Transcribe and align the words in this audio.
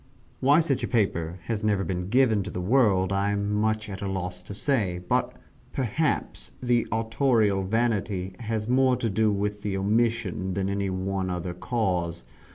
Why 0.39 0.61
such 0.61 0.83
a 0.83 0.87
paper 0.87 1.37
has 1.43 1.63
never 1.63 1.83
been 1.83 2.09
given 2.09 2.41
to 2.41 2.49
the 2.49 2.59
world, 2.59 3.13
I 3.13 3.29
am 3.29 3.53
much 3.53 3.87
at 3.87 4.01
a 4.01 4.07
loss 4.07 4.41
to 4.41 4.53
say 4.55 4.97
but, 4.97 5.31
perhaps, 5.73 6.49
the 6.59 6.87
autorial 6.91 7.61
vanity 7.61 8.33
has 8.39 8.63
had 8.65 8.73
more 8.73 8.95
to 8.95 9.11
do 9.11 9.31
with 9.31 9.61
the 9.61 9.77
omission 9.77 10.55
than 10.55 10.69
any 10.69 10.89
one 10.89 11.29
other 11.29 11.53
cause. 11.53 12.23